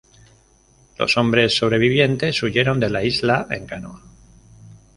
Los 0.97 1.15
hombres 1.15 1.55
sobrevivientes 1.55 2.41
huyeron 2.41 2.79
de 2.79 2.89
la 2.89 3.03
isla 3.03 3.45
en 3.51 3.67
canoa. 3.67 4.01